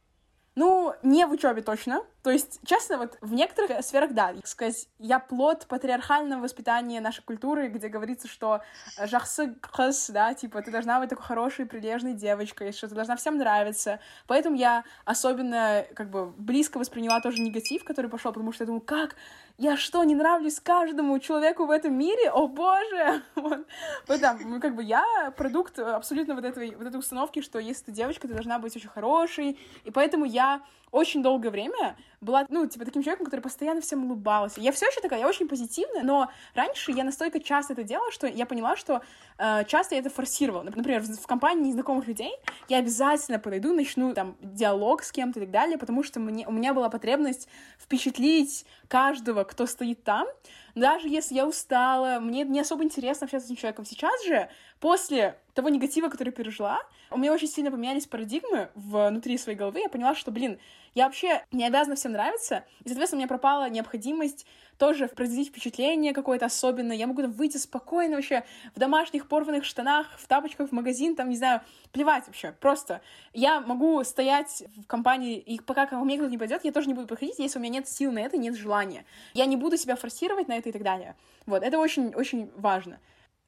[0.55, 2.05] Ну, не в учебе точно.
[2.23, 7.69] То есть, честно, вот в некоторых сферах, да, сказать, я плод патриархального воспитания нашей культуры,
[7.69, 8.62] где говорится, что
[9.01, 13.38] жахсы кыс, да, типа, ты должна быть такой хорошей, прилежной девочкой, что ты должна всем
[13.38, 13.99] нравиться.
[14.27, 18.82] Поэтому я особенно, как бы, близко восприняла тоже негатив, который пошел, потому что я думаю,
[18.82, 19.15] как?
[19.58, 22.32] Я что, не нравлюсь каждому человеку в этом мире?
[22.32, 23.23] О, боже!
[23.36, 23.65] Вот.
[24.08, 27.91] Поэтому, ну, как бы, я продукт абсолютно вот этой, вот этой установки, что если ты
[27.91, 32.86] девочка, ты должна быть очень хорошей, и поэтому я очень долгое время была, ну, типа,
[32.86, 34.60] таким человеком, который постоянно всем улыбался.
[34.60, 38.27] Я все еще такая, я очень позитивная, но раньше я настолько часто это делала, что
[38.27, 39.01] я поняла, что
[39.38, 40.63] э, часто я это форсировала.
[40.63, 42.32] Например, в, в компании незнакомых людей
[42.67, 46.51] я обязательно подойду, начну там диалог с кем-то и так далее, потому что мне, у
[46.51, 47.47] меня была потребность
[47.79, 50.27] впечатлить каждого, кто стоит там,
[50.75, 53.86] даже если я устала, мне не особо интересно общаться с этим человеком.
[53.86, 56.79] Сейчас же, после того негатива, который пережила,
[57.11, 59.81] у меня очень сильно поменялись парадигмы внутри своей головы.
[59.81, 60.57] Я поняла, что, блин,
[60.95, 64.45] я вообще не обязана всем нравиться, и, соответственно, у меня пропала необходимость
[64.77, 66.95] тоже производить впечатление какое-то особенное.
[66.95, 71.27] Я могу там выйти спокойно вообще в домашних порванных штанах, в тапочках в магазин, там,
[71.27, 71.59] не знаю,
[71.91, 73.01] плевать вообще, просто.
[73.33, 76.93] Я могу стоять в компании, и пока ко мне кто-то не пойдет, я тоже не
[76.93, 79.03] буду приходить, если у меня нет сил на это, нет желания.
[79.33, 81.17] Я не буду себя форсировать на это и так далее.
[81.45, 82.99] Вот, это очень-очень важно.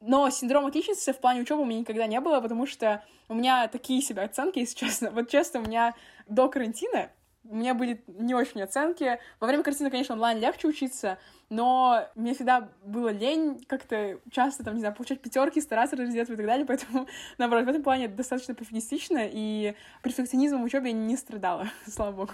[0.02, 3.68] Но синдром отличницы в плане учебы у меня никогда не было, потому что у меня
[3.68, 5.12] такие себе оценки, если честно.
[5.12, 5.96] Вот честно, у меня
[6.28, 7.12] до карантина
[7.44, 9.20] у меня были не очень оценки.
[9.40, 11.18] Во время карантина, конечно, онлайн легче учиться,
[11.50, 16.36] но мне всегда было лень как-то часто, там, не знаю, получать пятерки, стараться раздеться и
[16.36, 21.18] так далее, поэтому, наоборот, в этом плане достаточно перфекционистично, и перфекционизмом в учебе я не
[21.18, 22.34] страдала, слава богу.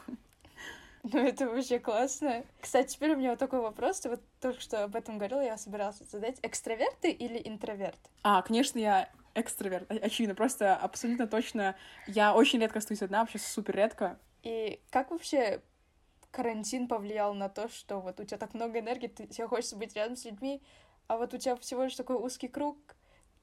[1.13, 2.43] Ну, это вообще классно.
[2.59, 3.99] Кстати, теперь у меня вот такой вопрос.
[3.99, 6.37] Ты вот только что об этом говорила, я собиралась задать.
[6.41, 7.99] Экстраверт ты или интроверт?
[8.23, 10.35] А, конечно, я экстраверт, очевидно.
[10.35, 11.75] Просто абсолютно точно
[12.07, 14.19] я очень редко остаюсь одна, вообще супер редко.
[14.43, 15.61] И как вообще
[16.31, 19.95] карантин повлиял на то, что вот у тебя так много энергии, ты, тебе хочется быть
[19.95, 20.61] рядом с людьми,
[21.07, 22.77] а вот у тебя всего лишь такой узкий круг,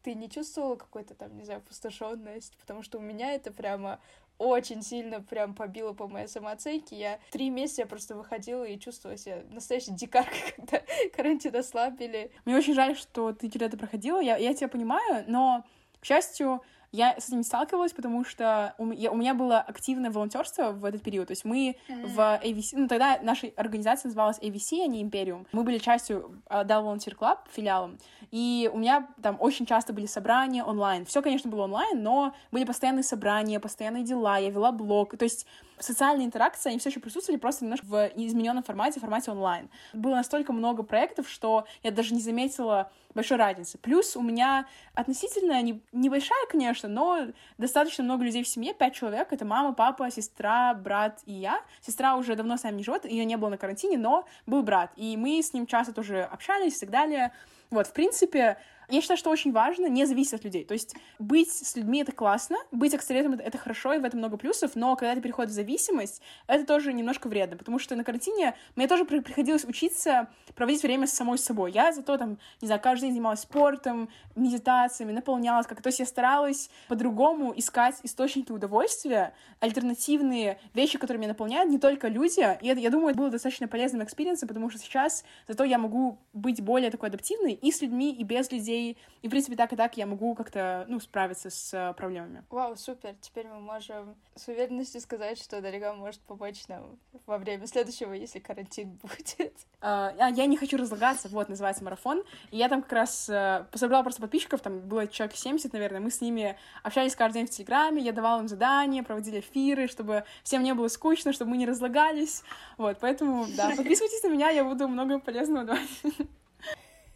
[0.03, 2.57] ты не чувствовала какой-то там, не знаю, пустошенность?
[2.59, 4.01] Потому что у меня это прямо
[4.39, 6.97] очень сильно прям побило по моей самооценке.
[6.97, 10.83] Я три месяца просто выходила и чувствовала себя настоящей дикаркой, когда
[11.15, 12.31] карантин ослабили.
[12.45, 14.21] Мне очень жаль, что ты через это проходила.
[14.21, 15.65] Я, я тебя понимаю, но,
[16.01, 16.63] к счастью,
[16.95, 20.85] я с этим не сталкивалась, потому что у, я, у меня было активное волонтерство в
[20.85, 21.27] этот период.
[21.27, 22.07] То есть мы mm-hmm.
[22.07, 25.45] в AVC, ну тогда наша организация называлась AVC, а не Imperium.
[25.51, 27.99] Мы были частью Adult Volunteer Club, филиалом.
[28.31, 31.05] И у меня там очень часто были собрания онлайн.
[31.05, 34.39] Все, конечно, было онлайн, но были постоянные собрания, постоянные дела.
[34.39, 35.17] Я вела блог.
[35.17, 35.47] То есть
[35.79, 39.69] социальные интеракции, они все еще присутствовали, просто немножко в измененном формате, в формате онлайн.
[39.93, 43.79] Было настолько много проектов, что я даже не заметила большой разницы.
[43.79, 49.33] Плюс у меня относительно не, небольшая, конечно, но достаточно много людей в семье, пять человек.
[49.33, 51.61] Это мама, папа, сестра, брат и я.
[51.81, 54.91] Сестра уже давно с нами не живет, ее не было на карантине, но был брат.
[54.97, 57.33] И мы с ним часто тоже общались и так далее.
[57.71, 60.65] Вот, в принципе, я считаю, что очень важно не зависеть от людей.
[60.65, 64.37] То есть быть с людьми— это классно, быть экстравертом— это хорошо, и в этом много
[64.37, 68.55] плюсов, но когда ты переходишь в зависимость, это тоже немножко вредно, потому что на карантине
[68.77, 71.73] мне тоже приходилось учиться проводить время с самой собой.
[71.73, 75.83] Я зато там, не знаю, каждый день занималась спортом, медитациями, наполнялась как-то.
[75.83, 82.09] То есть я старалась по-другому искать источники удовольствия, альтернативные вещи, которые меня наполняют, не только
[82.09, 82.59] люди.
[82.61, 85.79] И это, я думаю, это было достаточно полезным experience ом, потому что сейчас зато я
[85.79, 88.99] могу быть более такой адаптивной и с людьми, и без людей, людей.
[89.23, 92.45] И, в принципе, так и так я могу как-то, ну, справиться с э, проблемами.
[92.51, 93.15] Вау, супер.
[93.23, 98.39] Теперь мы можем с уверенностью сказать, что Дарига может помочь нам во время следующего, если
[98.39, 99.55] карантин будет.
[99.81, 102.23] Uh, я не хочу разлагаться, вот, называется марафон.
[102.51, 106.01] И я там как раз uh, собрала просто подписчиков, там было человек 70, наверное.
[106.01, 110.25] Мы с ними общались каждый день в Телеграме, я давала им задания, проводили эфиры, чтобы
[110.43, 112.43] всем не было скучно, чтобы мы не разлагались.
[112.77, 116.03] Вот, поэтому, да, подписывайтесь на меня, я буду много полезного давать.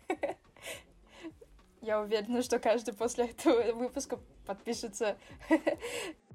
[1.89, 5.17] Я уверена, что каждый после этого выпуска подпишется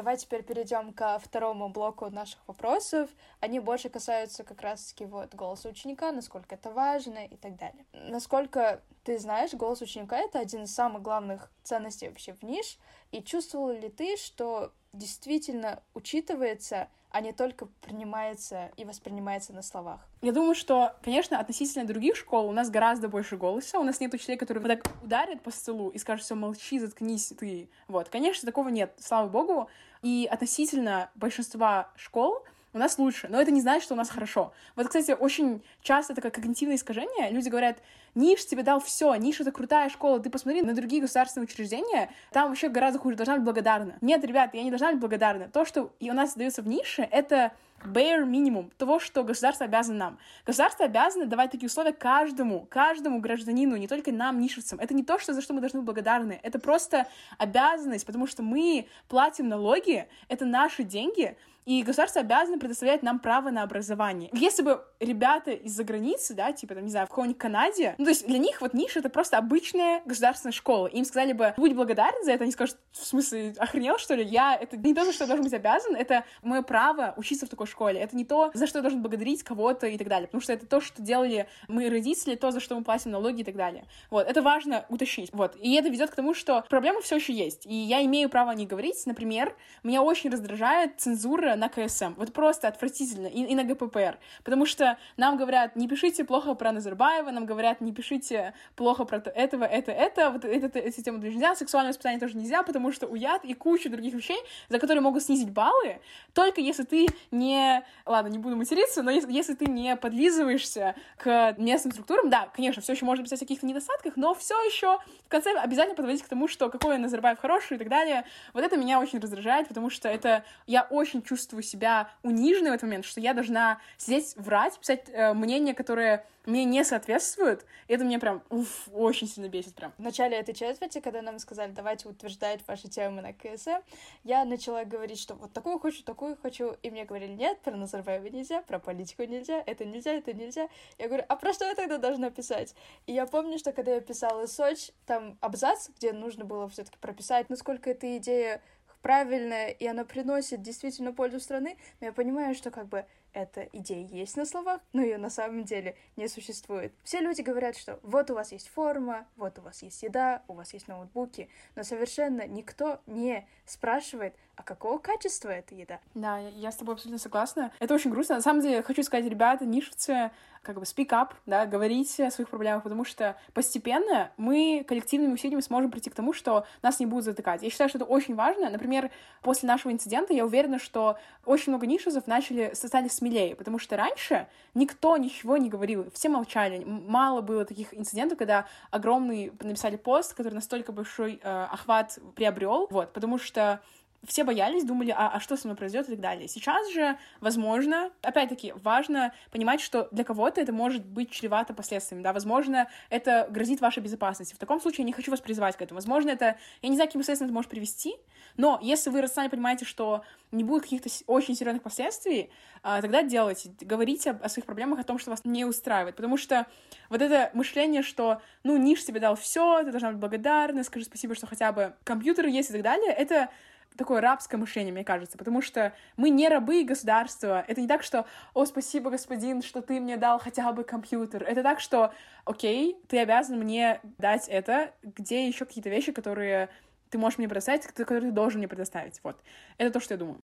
[0.00, 3.10] Давай теперь перейдем ко второму блоку наших вопросов.
[3.40, 7.84] Они больше касаются как раз-таки вот голоса ученика, насколько это важно и так далее.
[7.92, 12.78] Насколько ты знаешь, голос ученика— это один из самых главных ценностей вообще в ниш,
[13.12, 20.00] и чувствовал ли ты, что действительно учитывается а не только принимается и воспринимается на словах.
[20.22, 23.78] Я думаю, что, конечно, относительно других школ у нас гораздо больше голоса.
[23.78, 27.32] У нас нет учителей, которые вот так ударят по столу и скажут, все, молчи, заткнись
[27.38, 27.68] ты.
[27.88, 29.68] Вот, конечно, такого нет, слава богу.
[30.02, 34.52] И относительно большинства школ у нас лучше, но это не значит, что у нас хорошо.
[34.76, 37.30] Вот, кстати, очень часто такое когнитивное искажение.
[37.30, 37.78] Люди говорят,
[38.14, 42.48] НИШ тебе дал все, НИШ— это крутая школа, ты посмотри на другие государственные учреждения, там
[42.48, 43.96] вообще гораздо хуже, должна быть благодарна.
[44.00, 45.48] Нет, ребят, я не должна быть благодарна.
[45.48, 47.52] То, что и у нас дается в нише, это
[47.84, 50.18] bare минимум того, что государство обязано нам.
[50.46, 54.78] Государство обязано давать такие условия каждому, каждому гражданину, не только нам, нишевцам.
[54.80, 56.40] Это не то, что, за что мы должны быть благодарны.
[56.42, 57.06] Это просто
[57.38, 63.50] обязанность, потому что мы платим налоги, это наши деньги, и государство обязано предоставлять нам право
[63.50, 64.30] на образование.
[64.32, 68.10] Если бы ребята из-за границы, да, типа, там, не знаю, в какой-нибудь Канаде, ну, то
[68.10, 70.86] есть для них вот ниша— это просто обычная государственная школа.
[70.86, 74.24] Им сказали бы, будь благодарен за это, они скажут, в смысле, охренел, что ли?
[74.24, 77.48] Я, это не то, за что я должен быть обязан, это мое право учиться в
[77.48, 78.00] такой школе.
[78.00, 80.26] Это не то, за что я должен благодарить кого-то и так далее.
[80.26, 83.44] Потому что это то, что делали мои родители, то, за что мы платим налоги и
[83.44, 83.84] так далее.
[84.10, 85.30] Вот, это важно уточнить.
[85.32, 85.56] Вот.
[85.60, 87.66] И это ведет к тому, что проблема все еще есть.
[87.66, 89.04] И я имею право о ней говорить.
[89.06, 92.14] Например, меня очень раздражает цензура на КСМ.
[92.16, 93.26] Вот просто отвратительно.
[93.26, 94.18] И, и на ГППР.
[94.44, 99.18] Потому что нам говорят, не пишите плохо про Назарбаева, нам говорят, не пишите плохо про
[99.18, 103.44] этого, это, это, вот это, это систему нельзя, сексуальное воспитание тоже нельзя, потому что уяд
[103.44, 106.00] и куча других вещей, за которые могут снизить баллы,
[106.34, 107.59] только если ты не...
[108.06, 112.82] Ладно, не буду материться, но если, если ты не подлизываешься к местным структурам, да, конечно,
[112.82, 116.28] все еще можно писать о каких-то недостатках, но все еще в конце обязательно подводить к
[116.28, 118.24] тому, что какой Назарбаев хороший и так далее.
[118.52, 120.44] Вот это меня очень раздражает, потому что это...
[120.66, 125.32] Я очень чувствую себя униженной в этот момент, что я должна сидеть, врать, писать э,
[125.34, 129.92] мнения, которые мне не соответствуют, и это мне прям уф, очень сильно бесит прям.
[129.98, 133.82] В начале этой четверти, когда нам сказали, давайте утверждать ваши темы на КСМ,
[134.24, 138.26] я начала говорить, что вот такую хочу, такую хочу, и мне говорили, нет, про Назарбаева
[138.26, 140.68] нельзя, про политику нельзя, это нельзя, это нельзя.
[140.98, 142.74] Я говорю, а про что я тогда должна писать?
[143.06, 146.98] И я помню, что когда я писала Сочи, там абзац, где нужно было все таки
[146.98, 148.62] прописать, насколько эта идея
[149.02, 154.06] правильная, и она приносит действительно пользу страны, но я понимаю, что как бы эта идея
[154.06, 156.92] есть на словах, но ее на самом деле не существует.
[157.02, 160.54] Все люди говорят, что вот у вас есть форма, вот у вас есть еда, у
[160.54, 166.00] вас есть ноутбуки, но совершенно никто не спрашивает, а какого качества эта еда?
[166.14, 167.72] Да, я с тобой абсолютно согласна.
[167.78, 168.36] Это очень грустно.
[168.36, 170.30] На самом деле, хочу сказать, ребята, нишевцы,
[170.62, 175.62] как бы speak up, да, говорите о своих проблемах, потому что постепенно мы коллективными усилиями
[175.62, 177.62] сможем прийти к тому, что нас не будут затыкать.
[177.62, 178.68] Я считаю, что это очень важно.
[178.68, 179.10] Например,
[179.42, 184.48] после нашего инцидента я уверена, что очень много нишезов начали, стали смелее, потому что раньше
[184.74, 186.84] никто ничего не говорил, все молчали.
[186.84, 193.12] Мало было таких инцидентов, когда огромный написали пост, который настолько большой э, охват приобрел, вот,
[193.12, 193.80] потому что
[194.26, 196.46] все боялись, думали, а, а что со мной произойдет и так далее.
[196.46, 202.32] Сейчас же, возможно, опять-таки, важно понимать, что для кого-то это может быть чревато последствиями, да,
[202.32, 204.54] возможно, это грозит вашей безопасности.
[204.54, 205.96] В таком случае я не хочу вас призывать к этому.
[205.96, 208.16] Возможно, это, я не знаю, каким последствиям это может привести,
[208.56, 212.50] но если вы рационально понимаете, что не будет каких-то очень серьезных последствий,
[212.82, 216.66] а, тогда делайте, говорите о своих проблемах, о том, что вас не устраивает, потому что
[217.08, 221.34] вот это мышление, что, ну, Ниш тебе дал все, ты должна быть благодарна, скажи спасибо,
[221.34, 223.50] что хотя бы компьютеры есть и так далее, это
[223.96, 227.64] такое рабское мышление, мне кажется, потому что мы не рабы государства.
[227.66, 231.42] Это не так, что «О, спасибо, господин, что ты мне дал хотя бы компьютер».
[231.42, 232.12] Это так, что
[232.44, 236.68] «Окей, ты обязан мне дать это, где еще какие-то вещи, которые
[237.10, 239.20] ты можешь мне предоставить, которые ты должен мне предоставить».
[239.22, 239.40] Вот.
[239.78, 240.40] Это то, что я думаю.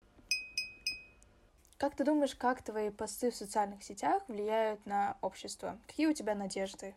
[1.78, 5.78] Как ты думаешь, как твои посты в социальных сетях влияют на общество?
[5.86, 6.94] Какие у тебя надежды?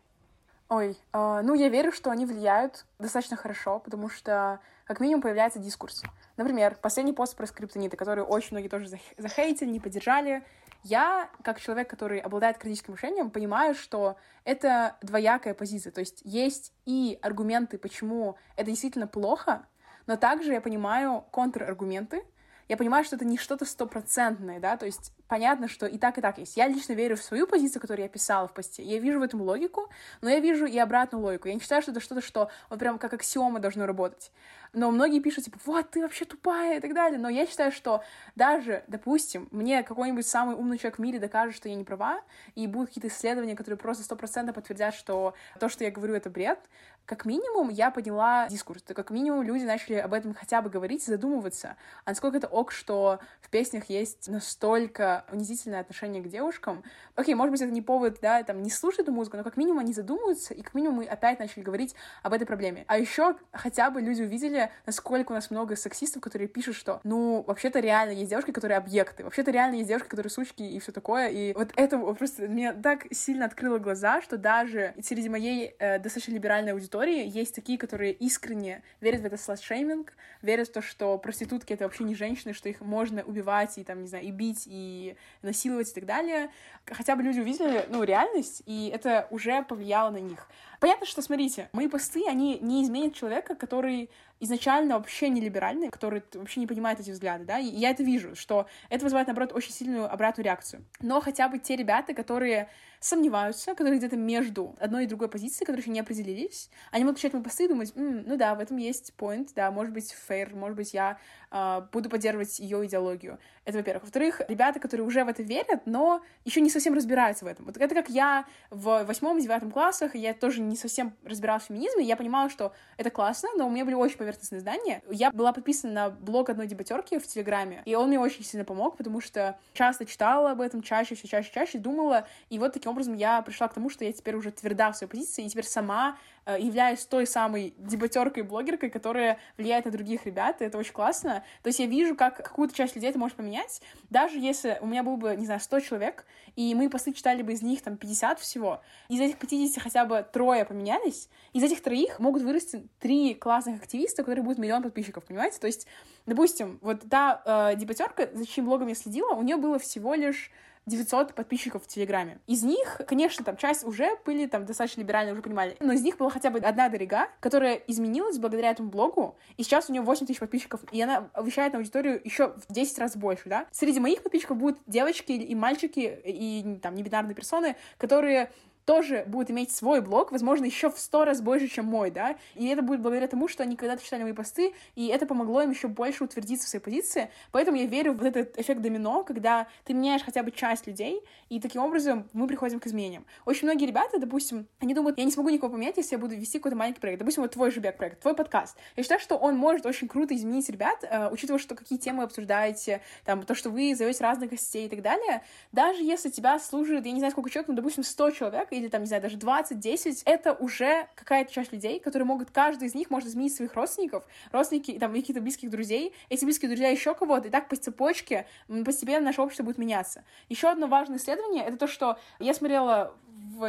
[0.70, 5.60] Ой, э, ну я верю, что они влияют достаточно хорошо, потому что как минимум появляется
[5.60, 6.02] дискурс.
[6.36, 10.42] Например, последний пост про скриптониты, который очень многие тоже захейтили, не поддержали.
[10.82, 15.92] Я, как человек, который обладает критическим мышлением, понимаю, что это двоякая позиция.
[15.92, 19.64] То есть есть и аргументы, почему это действительно плохо,
[20.08, 22.24] но также я понимаю контраргументы,
[22.66, 26.20] я понимаю, что это не что-то стопроцентное, да, то есть понятно, что и так, и
[26.20, 26.56] так есть.
[26.56, 28.82] Я лично верю в свою позицию, которую я писала в посте.
[28.82, 29.88] Я вижу в этом логику,
[30.22, 31.46] но я вижу и обратную логику.
[31.46, 34.32] Я не считаю, что это что-то, что вот прям как аксиома должно работать.
[34.72, 37.18] Но многие пишут, типа, вот, ты вообще тупая и так далее.
[37.18, 38.02] Но я считаю, что
[38.34, 42.20] даже, допустим, мне какой-нибудь самый умный человек в мире докажет, что я не права,
[42.56, 46.58] и будут какие-то исследования, которые просто стопроцентно подтвердят, что то, что я говорю, это бред,
[47.04, 51.10] как минимум я поняла дискурс, как минимум люди начали об этом хотя бы говорить и
[51.10, 51.76] задумываться.
[52.04, 56.82] А насколько это ок, что в песнях есть настолько унизительное отношение к девушкам.
[57.14, 59.80] Окей, может быть, это не повод, да, там, не слушать эту музыку, но как минимум
[59.80, 62.84] они задумываются, и как минимум мы опять начали говорить об этой проблеме.
[62.86, 67.44] А еще хотя бы люди увидели, насколько у нас много сексистов, которые пишут, что, ну,
[67.46, 71.28] вообще-то реально есть девушки, которые объекты, вообще-то реально есть девушки, которые сучки и все такое,
[71.28, 76.32] и вот это просто мне так сильно открыло глаза, что даже среди моей э, достаточно
[76.32, 80.12] либеральной аудитории есть такие, которые искренне верят в это slut-shaming,
[80.42, 84.02] верят в то, что проститутки— это вообще не женщины, что их можно убивать и, там,
[84.02, 85.09] не знаю, и бить, и
[85.42, 86.50] насиловать и так далее.
[86.86, 90.48] Хотя бы люди увидели, ну, реальность, и это уже повлияло на них.
[90.80, 96.22] Понятно, что, смотрите, мои посты, они не изменят человека, который изначально вообще не либеральный, который
[96.34, 99.72] вообще не понимает эти взгляды, да, и я это вижу, что это вызывает, наоборот, очень
[99.72, 100.84] сильную обратную реакцию.
[101.00, 102.70] Но хотя бы те ребята, которые
[103.00, 107.32] сомневаются, которые где-то между одной и другой позицией, которые еще не определились, они могут читать
[107.32, 110.54] мои посты и думать, М, ну да, в этом есть point, да, может быть, фейр,
[110.54, 111.18] может быть, я
[111.50, 113.38] э, буду поддерживать ее идеологию.
[113.64, 114.04] Это, во-первых.
[114.04, 117.66] Во-вторых, ребята, которые уже в это верят, но еще не совсем разбираются в этом.
[117.66, 122.16] Вот это как я в восьмом-девятом классах, я тоже не совсем разбиралась в феминизме, я
[122.16, 125.02] понимала, что это классно, но у меня были очень поверхностные знания.
[125.10, 128.96] Я была подписана на блог одной дебатерки в Телеграме, и он мне очень сильно помог,
[128.96, 133.14] потому что часто читала об этом, чаще, все чаще, чаще думала, и вот таким образом
[133.14, 136.16] я пришла к тому, что я теперь уже тверда в своей позиции, и теперь сама
[136.46, 141.44] Э, являюсь той самой дебатеркой, блогеркой, которая влияет на других ребят, и это очень классно.
[141.62, 145.02] То есть я вижу, как какую-то часть людей это может поменять, даже если у меня
[145.02, 146.24] был бы, не знаю, 100 человек,
[146.56, 150.26] и мы посты читали бы из них там 50 всего, из этих 50 хотя бы
[150.32, 155.24] трое поменялись, из этих троих могут вырасти три классных активиста, у которых будет миллион подписчиков,
[155.24, 155.60] понимаете?
[155.60, 155.86] То есть,
[156.26, 160.50] допустим, вот та э, дебатерка, за чьим блогом я следила, у нее было всего лишь
[160.86, 162.40] 900 подписчиков в Телеграме.
[162.46, 166.16] Из них, конечно, там часть уже были там достаточно либеральные, уже понимали, но из них
[166.16, 170.26] была хотя бы одна дорога, которая изменилась благодаря этому блогу, и сейчас у нее 8
[170.26, 173.66] тысяч подписчиков, и она вещает на аудиторию еще в 10 раз больше, да.
[173.70, 178.50] Среди моих подписчиков будут девочки и мальчики, и там небинарные персоны, которые
[178.90, 182.66] тоже будут иметь свой блог, возможно, еще в сто раз больше, чем мой, да, и
[182.66, 185.86] это будет благодаря тому, что они когда-то читали мои посты, и это помогло им еще
[185.86, 190.22] больше утвердиться в своей позиции, поэтому я верю в этот эффект домино, когда ты меняешь
[190.24, 193.24] хотя бы часть людей, и таким образом мы приходим к изменениям.
[193.44, 196.58] Очень многие ребята, допустим, они думают, я не смогу никого поменять, если я буду вести
[196.58, 198.76] какой-то маленький проект, допустим, вот твой же проект, твой подкаст.
[198.96, 203.02] Я считаю, что он может очень круто изменить ребят, э, учитывая, что какие темы обсуждаете,
[203.24, 207.12] там, то, что вы зовете разных гостей и так далее, даже если тебя служит, я
[207.12, 210.52] не знаю, сколько человек, ну, допустим, 100 человек, или там, не знаю, даже 20-10, это
[210.54, 215.12] уже какая-то часть людей, которые могут, каждый из них может изменить своих родственников, родственники, там,
[215.12, 218.46] каких-то близких друзей, эти близкие друзья еще кого-то, и так по цепочке
[218.84, 220.24] постепенно наше общество будет меняться.
[220.48, 223.14] Еще одно важное исследование— это то, что я смотрела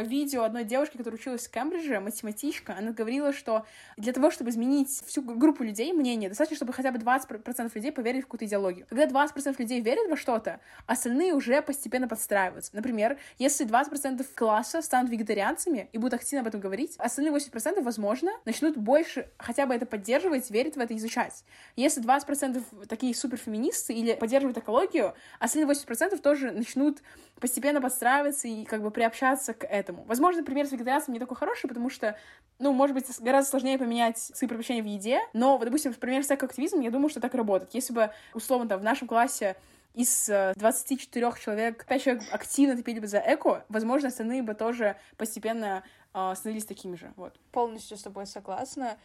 [0.00, 3.66] видео одной девушки, которая училась в Кембридже, математичка, она говорила, что
[3.96, 8.20] для того, чтобы изменить всю группу людей, мнение, достаточно, чтобы хотя бы 20% людей поверили
[8.20, 8.86] в какую-то идеологию.
[8.88, 12.70] Когда 20% людей верят во что-то, остальные уже постепенно подстраиваются.
[12.74, 18.32] Например, если 20% класса станут вегетарианцами и будут активно об этом говорить, остальные 80%, возможно,
[18.44, 21.44] начнут больше хотя бы это поддерживать, верить в это, изучать.
[21.76, 27.02] Если 20% такие суперфеминисты или поддерживают экологию, остальные 80% тоже начнут
[27.40, 29.81] постепенно подстраиваться и как бы приобщаться к этому.
[30.06, 32.16] Возможно, пример с вегетарианством не такой хороший, потому что,
[32.58, 36.30] ну, может быть, гораздо сложнее поменять свои предпочтения в еде, но, допустим, в примере с
[36.30, 37.74] экоактивизмом, я думаю, что так работает.
[37.74, 39.56] Если бы, условно, там, в нашем классе
[39.94, 44.96] из 24 э, человек 5 человек активно топили бы за эко, возможно, остальные бы тоже
[45.16, 45.82] постепенно
[46.14, 47.12] э, становились такими же.
[47.16, 47.38] Вот.
[47.50, 48.96] Полностью с тобой согласна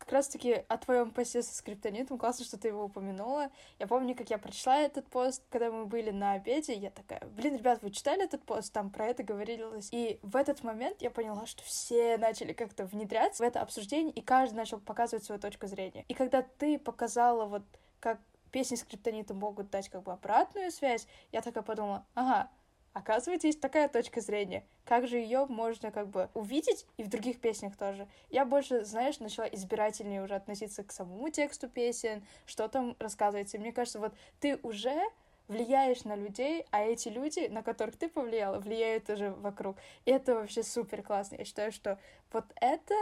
[0.00, 2.18] как раз-таки о твоем посте со скриптонитом.
[2.18, 3.50] Классно, что ты его упомянула.
[3.78, 6.74] Я помню, как я прочла этот пост, когда мы были на обеде.
[6.74, 8.72] Я такая, блин, ребят, вы читали этот пост?
[8.72, 9.90] Там про это говорилось.
[9.92, 14.22] И в этот момент я поняла, что все начали как-то внедряться в это обсуждение, и
[14.22, 16.04] каждый начал показывать свою точку зрения.
[16.08, 17.62] И когда ты показала вот
[18.00, 18.18] как
[18.50, 22.50] песни скриптонита могут дать как бы обратную связь, я такая подумала, ага,
[22.92, 24.64] Оказывается, есть такая точка зрения.
[24.84, 28.08] Как же ее можно как бы увидеть и в других песнях тоже.
[28.30, 33.56] Я больше, знаешь, начала избирательнее уже относиться к самому тексту песен, что там рассказывается.
[33.56, 35.00] И мне кажется, вот ты уже
[35.46, 39.76] влияешь на людей, а эти люди, на которых ты повлияла, влияют тоже вокруг.
[40.04, 41.36] И это вообще супер классно.
[41.36, 41.98] Я считаю, что
[42.32, 42.94] вот это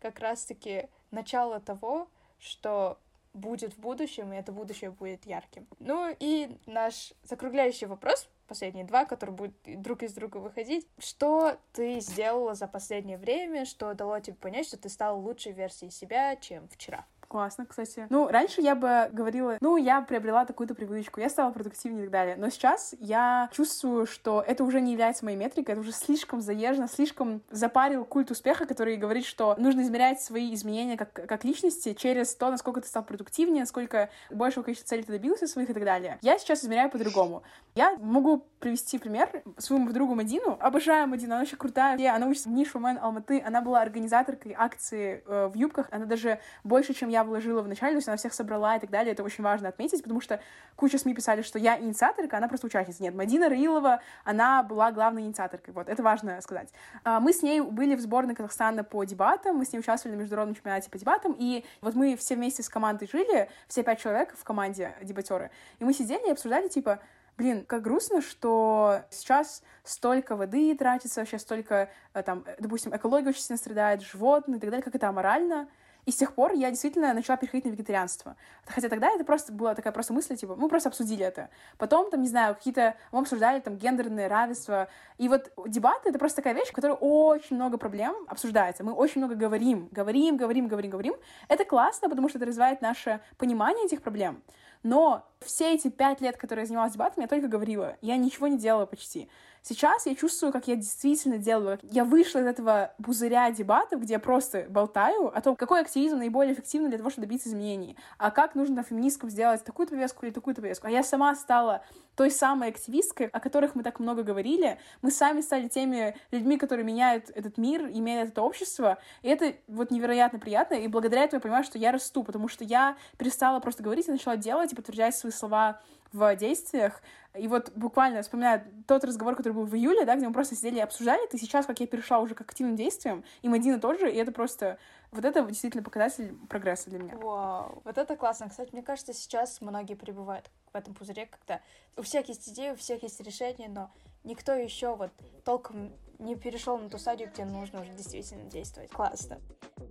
[0.00, 2.98] как раз-таки начало того, что
[3.32, 5.66] будет в будущем, и это будущее будет ярким.
[5.78, 10.86] Ну и наш закругляющий вопрос последние два, которые будут друг из друга выходить.
[10.98, 15.90] Что ты сделала за последнее время, что дало тебе понять, что ты стала лучшей версией
[15.90, 17.06] себя, чем вчера?
[17.28, 18.06] Классно, кстати.
[18.10, 22.12] Ну, раньше я бы говорила, ну, я приобрела такую-то привычку, я стала продуктивнее и так
[22.12, 22.36] далее.
[22.36, 26.88] Но сейчас я чувствую, что это уже не является моей метрикой, это уже слишком заезжено,
[26.88, 32.34] слишком запарил культ успеха, который говорит, что нужно измерять свои изменения как, как личности через
[32.34, 36.18] то, насколько ты стал продуктивнее, насколько большего количества целей ты добился своих и так далее.
[36.22, 37.42] Я сейчас измеряю по-другому.
[37.74, 40.56] Я могу привести пример своему другу Мадину.
[40.60, 42.14] Обожаю Мадину, она очень крутая.
[42.14, 43.42] Она учится в Ниш Алматы.
[43.46, 45.88] Она была организаторкой акции э, в юбках.
[45.90, 48.80] Она даже больше, чем я я вложила в начале, то есть она всех собрала и
[48.80, 50.38] так далее, это очень важно отметить, потому что
[50.76, 53.02] куча СМИ писали, что я инициаторка, она просто участница.
[53.02, 56.68] Нет, Мадина Раилова, она была главной инициаторкой, вот, это важно сказать.
[57.04, 60.20] А, мы с ней были в сборной Казахстана по дебатам, мы с ней участвовали на
[60.20, 64.36] международном чемпионате по дебатам, и вот мы все вместе с командой жили, все пять человек
[64.36, 67.00] в команде дебатеры, и мы сидели и обсуждали, типа,
[67.38, 73.30] блин, как грустно, что сейчас столько воды тратится, вообще столько, э, там, э, допустим, экология
[73.30, 75.68] очень сильно страдает, животные и так далее, как это аморально.
[76.06, 78.36] И с тех пор я действительно начала переходить на вегетарианство.
[78.64, 81.50] Хотя тогда это просто была такая просто мысль, типа, мы просто обсудили это.
[81.78, 84.88] Потом, там, не знаю, какие-то, мы обсуждали там гендерное равенство.
[85.18, 88.84] И вот дебаты— это просто такая вещь, в которой очень много проблем обсуждается.
[88.84, 91.14] Мы очень много говорим, говорим, говорим, говорим, говорим.
[91.48, 94.42] Это классно, потому что это развивает наше понимание этих проблем.
[94.84, 97.96] Но все эти пять лет, которые я занималась дебатами, я только говорила.
[98.00, 99.28] Я ничего не делала почти.
[99.68, 101.80] Сейчас я чувствую, как я действительно делаю.
[101.82, 106.54] Я вышла из этого пузыря дебатов, где я просто болтаю о том, какой активизм наиболее
[106.54, 110.62] эффективный для того, чтобы добиться изменений, а как нужно феминисткам сделать такую-то повестку или такую-то
[110.62, 110.86] повестку.
[110.86, 111.82] А я сама стала
[112.14, 114.78] той самой активисткой, о которых мы так много говорили.
[115.02, 118.98] Мы сами стали теми людьми, которые меняют этот мир и меняют это общество.
[119.22, 120.74] И это вот невероятно приятно.
[120.74, 124.12] И благодаря этому я понимаю, что я расту, потому что я перестала просто говорить и
[124.12, 125.80] начала делать и подтверждать свои слова
[126.16, 127.02] в действиях.
[127.34, 130.76] И вот буквально вспоминаю тот разговор, который был в июле, да, где мы просто сидели
[130.76, 134.16] и обсуждали и сейчас, как я перешла уже к активным действиям, и Мадина тоже, и
[134.16, 134.78] это просто...
[135.12, 137.16] Вот это действительно показатель прогресса для меня.
[137.16, 138.48] Вау, вот это классно.
[138.48, 141.60] Кстати, мне кажется, сейчас многие пребывают в этом пузыре, когда
[141.96, 143.90] у всех есть идеи, у всех есть решения, но
[144.24, 145.12] никто еще вот
[145.44, 148.90] толком не перешел на ту стадию, где нужно уже действительно действовать.
[148.90, 149.40] Классно.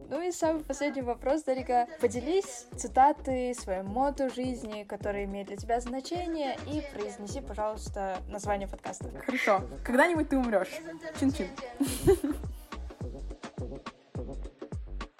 [0.09, 1.87] Ну и самый последний вопрос, Дарига.
[1.99, 9.09] Поделись цитаты, свою моду жизни, которые имеют для тебя значение, и произнеси, пожалуйста, название подкаста.
[9.25, 9.61] Хорошо.
[9.83, 10.71] Когда-нибудь ты умрешь.
[11.19, 11.47] Чин-чин.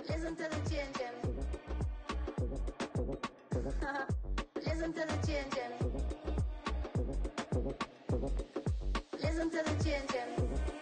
[0.08, 0.36] Listen
[9.51, 10.66] to the chin